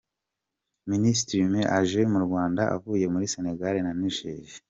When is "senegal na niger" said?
3.33-4.45